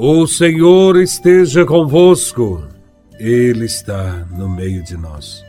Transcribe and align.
O 0.00 0.28
Senhor 0.28 0.96
esteja 0.96 1.66
convosco, 1.66 2.64
Ele 3.18 3.64
está 3.64 4.24
no 4.30 4.48
meio 4.48 4.80
de 4.80 4.96
nós. 4.96 5.42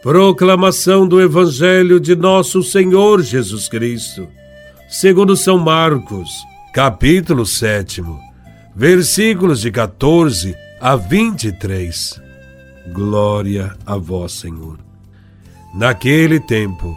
Proclamação 0.00 1.04
do 1.04 1.20
Evangelho 1.20 1.98
de 1.98 2.14
Nosso 2.14 2.62
Senhor 2.62 3.20
Jesus 3.22 3.68
Cristo, 3.68 4.28
segundo 4.88 5.36
São 5.36 5.58
Marcos, 5.58 6.30
capítulo 6.72 7.44
7, 7.44 8.04
versículos 8.72 9.60
de 9.60 9.72
14 9.72 10.54
a 10.80 10.94
23. 10.94 12.22
Glória 12.92 13.74
a 13.84 13.96
Vós, 13.96 14.30
Senhor. 14.30 14.78
Naquele 15.74 16.38
tempo, 16.38 16.96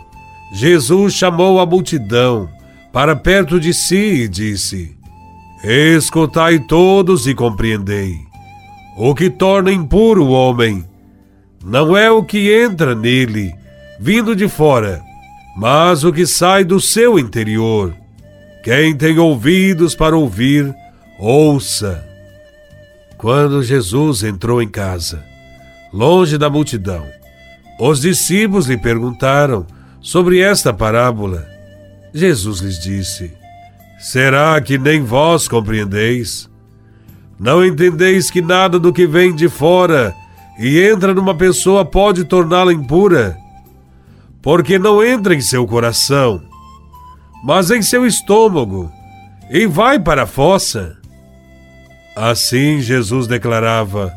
Jesus 0.54 1.16
chamou 1.16 1.60
a 1.60 1.66
multidão 1.66 2.48
para 2.94 3.16
perto 3.16 3.60
de 3.60 3.74
si 3.74 3.96
e 3.96 4.28
disse: 4.28 4.96
Escutai 5.68 6.60
todos 6.60 7.26
e 7.26 7.34
compreendei. 7.34 8.20
O 8.96 9.16
que 9.16 9.32
torna 9.32 9.72
impuro 9.72 10.24
o 10.24 10.30
homem 10.30 10.86
não 11.64 11.98
é 11.98 12.12
o 12.12 12.24
que 12.24 12.54
entra 12.54 12.94
nele, 12.94 13.52
vindo 14.00 14.36
de 14.36 14.48
fora, 14.48 15.02
mas 15.58 16.04
o 16.04 16.14
que 16.14 16.28
sai 16.28 16.64
do 16.64 16.80
seu 16.80 17.18
interior. 17.18 17.96
Quem 18.64 18.96
tem 18.96 19.18
ouvidos 19.18 19.96
para 19.96 20.16
ouvir, 20.16 20.72
ouça. 21.18 22.06
Quando 23.18 23.64
Jesus 23.64 24.22
entrou 24.22 24.62
em 24.62 24.70
casa, 24.70 25.26
longe 25.92 26.38
da 26.38 26.48
multidão, 26.48 27.08
os 27.80 28.02
discípulos 28.02 28.68
lhe 28.68 28.78
perguntaram 28.78 29.66
sobre 30.00 30.42
esta 30.42 30.72
parábola. 30.72 31.44
Jesus 32.14 32.60
lhes 32.60 32.80
disse: 32.80 33.45
Será 34.00 34.60
que 34.62 34.78
nem 34.78 35.04
vós 35.04 35.48
compreendeis? 35.48 36.50
Não 37.40 37.66
entendeis 37.66 38.30
que 38.30 38.42
nada 38.42 38.80
do 38.80 38.94
que 38.94 39.08
vem 39.08 39.34
de 39.34 39.50
fora 39.50 40.14
e 40.60 40.80
entra 40.80 41.14
numa 41.14 41.36
pessoa 41.36 41.84
pode 41.86 42.24
torná-la 42.24 42.74
impura? 42.74 43.38
Porque 44.42 44.78
não 44.78 45.04
entra 45.04 45.34
em 45.34 45.42
seu 45.42 45.66
coração, 45.66 46.42
mas 47.44 47.72
em 47.72 47.82
seu 47.82 48.06
estômago 48.06 48.92
e 49.50 49.66
vai 49.66 50.00
para 50.00 50.24
a 50.24 50.28
fossa. 50.28 50.98
Assim 52.16 52.80
Jesus 52.80 53.28
declarava 53.28 54.14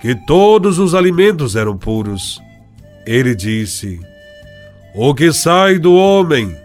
que 0.00 0.14
todos 0.14 0.78
os 0.78 0.94
alimentos 0.94 1.56
eram 1.56 1.76
puros. 1.76 2.40
Ele 3.06 3.34
disse: 3.34 4.00
O 4.94 5.14
que 5.14 5.32
sai 5.32 5.78
do 5.78 5.94
homem 5.94 6.56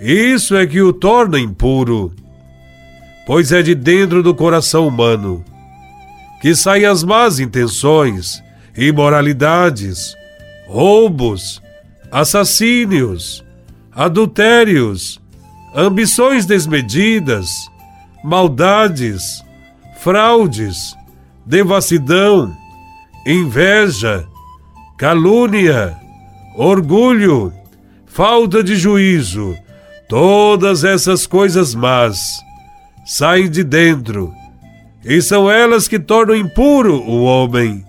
isso 0.00 0.56
é 0.56 0.66
que 0.66 0.82
o 0.82 0.92
torna 0.92 1.38
impuro, 1.38 2.12
pois 3.26 3.52
é 3.52 3.62
de 3.62 3.74
dentro 3.74 4.22
do 4.22 4.34
coração 4.34 4.86
humano 4.88 5.44
que 6.44 6.54
saem 6.54 6.84
as 6.84 7.02
más 7.02 7.40
intenções, 7.40 8.42
imoralidades, 8.76 10.14
roubos, 10.68 11.62
assassínios, 12.12 13.42
adultérios, 13.90 15.18
ambições 15.74 16.44
desmedidas, 16.44 17.48
maldades, 18.22 19.42
fraudes, 20.00 20.94
devassidão, 21.46 22.54
inveja, 23.26 24.28
calúnia, 24.98 25.96
orgulho, 26.56 27.54
falta 28.04 28.62
de 28.62 28.76
juízo 28.76 29.56
Todas 30.08 30.84
essas 30.84 31.26
coisas 31.26 31.74
más 31.74 32.18
saem 33.06 33.50
de 33.50 33.64
dentro, 33.64 34.32
e 35.04 35.20
são 35.22 35.50
elas 35.50 35.88
que 35.88 35.98
tornam 35.98 36.36
impuro 36.36 37.02
o 37.02 37.22
homem. 37.24 37.84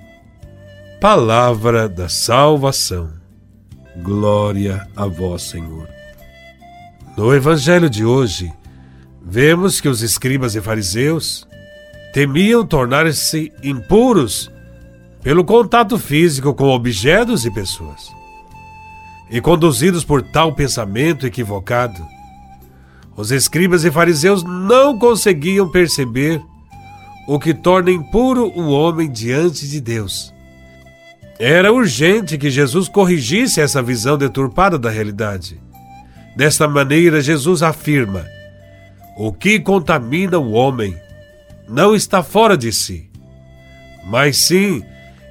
Palavra 1.01 1.87
da 1.89 2.07
salvação. 2.07 3.09
Glória 3.97 4.87
a 4.95 5.05
vós, 5.05 5.43
Senhor. 5.43 5.87
No 7.17 7.33
evangelho 7.33 7.89
de 7.89 8.03
hoje, 8.03 8.51
vemos 9.21 9.79
que 9.79 9.87
os 9.87 10.01
escribas 10.01 10.55
e 10.55 10.61
fariseus 10.61 11.47
temiam 12.13 12.65
tornar-se 12.65 13.51
impuros 13.63 14.51
pelo 15.21 15.43
contato 15.43 15.97
físico 15.97 16.53
com 16.53 16.69
objetos 16.69 17.45
e 17.45 17.51
pessoas 17.51 18.24
e 19.29 19.41
conduzidos 19.41 20.03
por 20.03 20.21
tal 20.21 20.53
pensamento 20.53 21.25
equivocado, 21.25 22.05
os 23.15 23.31
escribas 23.31 23.85
e 23.85 23.91
fariseus 23.91 24.43
não 24.43 24.99
conseguiam 24.99 25.69
perceber 25.69 26.41
o 27.27 27.39
que 27.39 27.53
torna 27.53 27.89
impuro 27.89 28.51
o 28.55 28.69
homem 28.69 29.09
diante 29.09 29.67
de 29.67 29.79
Deus. 29.79 30.33
Era 31.39 31.73
urgente 31.73 32.37
que 32.37 32.49
Jesus 32.49 32.87
corrigisse 32.87 33.59
essa 33.59 33.81
visão 33.81 34.17
deturpada 34.17 34.77
da 34.77 34.89
realidade. 34.89 35.59
Desta 36.35 36.67
maneira, 36.67 37.21
Jesus 37.21 37.63
afirma: 37.63 38.25
o 39.17 39.33
que 39.33 39.59
contamina 39.59 40.37
o 40.37 40.51
homem 40.51 40.95
não 41.67 41.95
está 41.95 42.21
fora 42.21 42.57
de 42.57 42.71
si, 42.71 43.09
mas 44.05 44.37
sim 44.37 44.83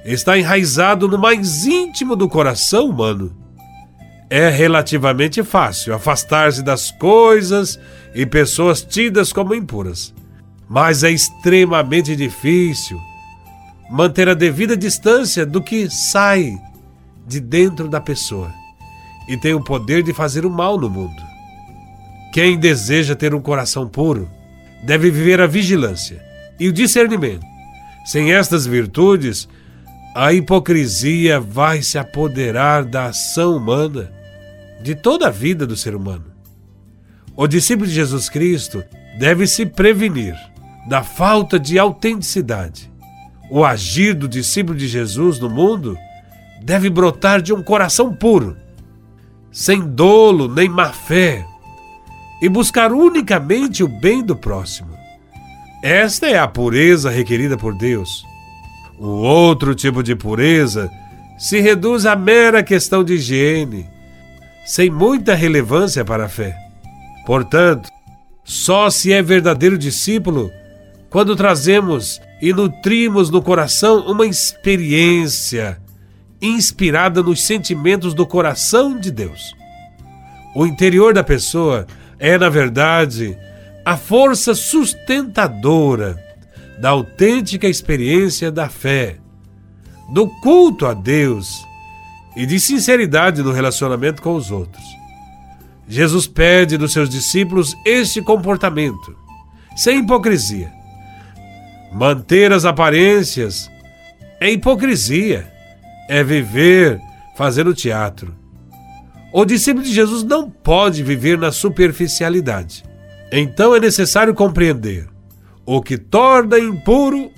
está 0.03 0.37
enraizado 0.37 1.07
no 1.07 1.17
mais 1.17 1.65
íntimo 1.65 2.15
do 2.15 2.27
coração 2.27 2.89
humano 2.89 3.44
é 4.29 4.49
relativamente 4.49 5.43
fácil 5.43 5.93
afastar-se 5.93 6.63
das 6.63 6.91
coisas 6.91 7.79
e 8.13 8.25
pessoas 8.25 8.81
tidas 8.81 9.31
como 9.31 9.53
impuras. 9.53 10.13
Mas 10.67 11.03
é 11.03 11.11
extremamente 11.11 12.15
difícil 12.15 12.99
manter 13.89 14.27
a 14.27 14.33
devida 14.33 14.75
distância 14.75 15.45
do 15.45 15.61
que 15.61 15.89
sai 15.89 16.57
de 17.27 17.39
dentro 17.39 17.87
da 17.87 18.01
pessoa 18.01 18.51
e 19.27 19.37
tem 19.37 19.53
o 19.53 19.63
poder 19.63 20.03
de 20.03 20.13
fazer 20.13 20.45
o 20.45 20.49
mal 20.49 20.79
no 20.79 20.89
mundo. 20.89 21.21
Quem 22.33 22.57
deseja 22.57 23.15
ter 23.15 23.33
um 23.33 23.41
coração 23.41 23.87
puro 23.87 24.29
deve 24.83 25.09
viver 25.09 25.39
a 25.39 25.47
vigilância 25.47 26.23
e 26.59 26.67
o 26.67 26.73
discernimento. 26.73 27.45
Sem 28.05 28.33
estas 28.33 28.65
virtudes, 28.65 29.47
a 30.17 30.31
hipocrisia 30.31 31.41
vai 31.41 31.81
se 31.81 31.97
apoderar 31.97 32.85
da 32.85 33.07
ação 33.07 33.57
humana, 33.57 34.09
de 34.81 34.95
toda 34.95 35.27
a 35.27 35.29
vida 35.29 35.67
do 35.67 35.75
ser 35.75 35.93
humano. 35.93 36.23
O 37.35 37.45
discípulo 37.45 37.85
de 37.85 37.93
Jesus 37.93 38.29
Cristo 38.29 38.81
deve 39.19 39.45
se 39.45 39.65
prevenir 39.65 40.33
da 40.87 41.03
falta 41.03 41.59
de 41.59 41.77
autenticidade. 41.77 42.89
O 43.51 43.65
agir 43.65 44.13
do 44.13 44.25
discípulo 44.25 44.77
de 44.77 44.87
Jesus 44.87 45.37
no 45.37 45.49
mundo 45.49 45.97
deve 46.63 46.89
brotar 46.89 47.41
de 47.41 47.53
um 47.53 47.61
coração 47.61 48.15
puro, 48.15 48.55
sem 49.51 49.81
dolo 49.81 50.47
nem 50.47 50.69
má 50.69 50.93
fé, 50.93 51.45
e 52.41 52.47
buscar 52.47 52.93
unicamente 52.93 53.83
o 53.83 53.87
bem 53.89 54.23
do 54.23 54.35
próximo. 54.35 54.97
Esta 55.83 56.27
é 56.27 56.39
a 56.39 56.47
pureza 56.47 57.09
requerida 57.09 57.57
por 57.57 57.77
Deus. 57.77 58.25
O 58.99 59.07
outro 59.07 59.75
tipo 59.75 60.01
de 60.01 60.15
pureza 60.15 60.89
se 61.37 61.59
reduz 61.59 62.05
à 62.05 62.15
mera 62.15 62.63
questão 62.63 63.03
de 63.03 63.15
higiene, 63.15 63.89
sem 64.65 64.89
muita 64.89 65.35
relevância 65.35 66.05
para 66.05 66.25
a 66.25 66.29
fé. 66.29 66.55
Portanto, 67.25 67.89
só 68.43 68.89
se 68.89 69.11
é 69.11 69.21
verdadeiro 69.21 69.77
discípulo 69.77 70.51
quando 71.09 71.35
trazemos 71.35 72.21
e 72.41 72.53
nutrimos 72.53 73.29
no 73.29 73.41
coração 73.41 74.05
uma 74.07 74.25
experiência 74.25 75.79
inspirada 76.41 77.23
nos 77.23 77.41
sentimentos 77.45 78.13
do 78.13 78.25
coração 78.25 78.97
de 78.97 79.11
Deus. 79.11 79.55
O 80.55 80.65
interior 80.65 81.13
da 81.13 81.23
pessoa 81.23 81.85
é, 82.19 82.37
na 82.37 82.49
verdade, 82.49 83.37
a 83.83 83.97
força 83.97 84.55
sustentadora 84.55 86.24
da 86.79 86.89
autêntica 86.89 87.67
experiência 87.67 88.51
da 88.51 88.69
fé, 88.69 89.17
do 90.13 90.27
culto 90.41 90.85
a 90.85 90.93
Deus 90.93 91.65
e 92.35 92.45
de 92.45 92.59
sinceridade 92.59 93.41
no 93.41 93.51
relacionamento 93.51 94.21
com 94.21 94.35
os 94.35 94.51
outros. 94.51 94.83
Jesus 95.87 96.27
pede 96.27 96.77
dos 96.77 96.91
seus 96.91 97.09
discípulos 97.09 97.75
este 97.85 98.21
comportamento, 98.21 99.15
sem 99.75 99.99
hipocrisia. 99.99 100.71
Manter 101.93 102.51
as 102.51 102.65
aparências 102.65 103.71
é 104.39 104.51
hipocrisia, 104.51 105.51
é 106.09 106.23
viver 106.23 106.99
fazendo 107.37 107.73
teatro. 107.73 108.35
O 109.31 109.45
discípulo 109.45 109.83
de 109.83 109.93
Jesus 109.93 110.23
não 110.23 110.49
pode 110.49 111.03
viver 111.03 111.37
na 111.37 111.51
superficialidade. 111.51 112.83
Então 113.31 113.75
é 113.75 113.79
necessário 113.79 114.33
compreender 114.33 115.07
o 115.65 115.81
que 115.81 115.97
torna 115.97 116.59
impuro 116.59 117.31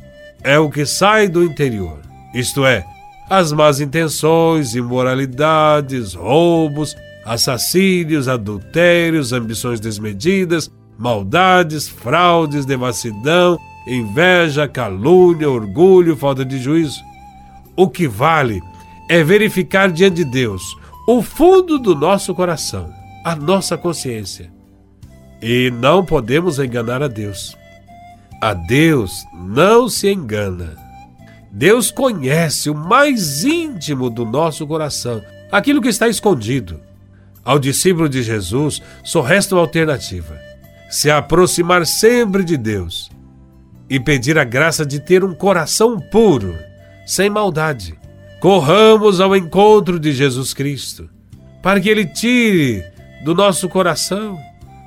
é 0.44 0.60
o 0.60 0.70
que 0.70 0.86
sai 0.86 1.28
do 1.28 1.44
interior, 1.44 2.00
isto 2.34 2.66
é, 2.66 2.86
as 3.30 3.52
más 3.52 3.80
intenções, 3.80 4.76
imoralidades, 4.76 6.14
roubos, 6.14 6.96
assassínios, 7.26 8.28
adultérios, 8.28 9.34
ambições 9.34 9.80
desmedidas, 9.80 10.72
maldades, 10.98 11.88
fraudes, 11.88 12.66
devassidão, 12.66 13.58
inveja, 13.86 14.68
calúnia, 14.68 15.50
orgulho, 15.50 16.16
falta 16.16 16.46
de 16.46 16.58
juízo. 16.58 17.02
O 17.76 17.90
que 17.90 18.08
vale 18.08 18.62
é 19.10 19.24
verificar 19.24 19.92
diante 19.92 20.18
de 20.18 20.26
Deus 20.26 20.76
o 21.08 21.22
fundo 21.22 21.80
do 21.80 21.96
nosso 21.96 22.34
coração, 22.34 22.94
a 23.24 23.36
nossa 23.36 23.78
consciência. 23.78 24.52
E 25.42 25.72
não 25.72 26.04
podemos 26.04 26.60
enganar 26.60 27.04
a 27.04 27.08
Deus. 27.08 27.56
A 28.39 28.54
Deus 28.54 29.25
não 29.34 29.89
se 29.89 30.12
engana. 30.12 30.75
Deus 31.51 31.89
conhece 31.89 32.69
o 32.69 32.75
mais 32.75 33.44
íntimo 33.44 34.12
do 34.12 34.24
nosso 34.24 34.68
coração, 34.68 35.24
aquilo 35.51 35.81
que 35.81 35.88
está 35.88 36.07
escondido. 36.07 36.80
Ao 37.44 37.57
discípulo 37.57 38.07
de 38.07 38.22
Jesus 38.22 38.81
só 39.04 39.22
resta 39.22 39.56
uma 39.56 39.62
alternativa: 39.62 40.38
se 40.89 41.10
aproximar 41.10 41.86
sempre 41.88 42.44
de 42.44 42.57
Deus 42.57 43.10
e 43.89 44.00
pedir 44.00 44.38
a 44.38 44.44
graça 44.44 44.86
de 44.86 45.00
ter 45.00 45.24
um 45.24 45.33
coração 45.33 46.00
puro, 46.00 46.56
sem 47.06 47.30
maldade. 47.30 47.98
Corramos 48.40 49.19
ao 49.19 49.36
encontro 49.36 50.00
de 50.00 50.12
Jesus 50.12 50.54
Cristo, 50.54 51.10
para 51.63 51.80
que 51.80 51.90
Ele 51.90 52.06
tire 52.06 52.86
do 53.24 53.33
nosso 53.33 53.68
coração 53.68 54.38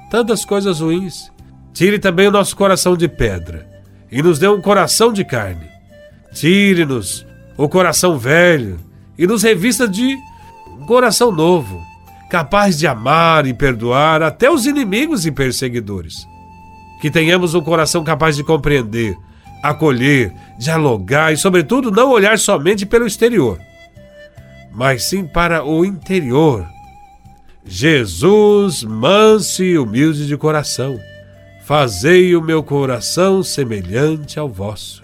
tantas 0.09 0.45
coisas 0.45 0.81
ruins. 0.81 1.30
Tire 1.73 1.99
também 1.99 2.29
o 2.29 2.31
nosso 2.31 2.57
coração 2.57 2.97
de 2.97 3.09
pedra 3.09 3.69
e 4.11 4.23
nos 4.23 4.39
dê 4.39 4.49
um 4.49 4.61
coração 4.61 5.13
de 5.13 5.25
carne. 5.25 5.69
Tire-nos 6.33 7.27
o 7.57 7.69
coração 7.69 8.19
velho 8.19 8.79
e 9.19 9.27
nos 9.27 9.43
revista 9.43 9.89
de 9.89 10.17
um 10.79 10.87
coração 10.87 11.31
novo, 11.31 11.81
capaz 12.31 12.79
de 12.79 12.87
amar 12.87 13.47
e 13.47 13.55
perdoar 13.55 14.23
até 14.23 14.51
os 14.51 14.67
inimigos 14.67 15.27
e 15.27 15.31
perseguidores. 15.31 16.27
Que 17.01 17.11
tenhamos 17.11 17.55
um 17.55 17.61
coração 17.61 18.05
capaz 18.05 18.37
de 18.37 18.45
compreender 18.45 19.17
acolher, 19.63 20.33
dialogar 20.59 21.33
e, 21.33 21.37
sobretudo, 21.37 21.91
não 21.91 22.11
olhar 22.11 22.39
somente 22.39 22.87
pelo 22.87 23.07
exterior, 23.07 23.59
mas 24.73 25.05
sim 25.05 25.27
para 25.27 25.65
o 25.65 25.85
interior. 25.85 26.67
Jesus, 27.65 28.83
manso 28.83 29.63
e 29.63 29.79
humilde 29.79 30.27
de 30.27 30.37
coração, 30.37 30.99
fazei 31.71 32.35
o 32.35 32.43
meu 32.43 32.65
coração 32.65 33.45
semelhante 33.45 34.41
ao 34.41 34.49
vosso. 34.49 35.00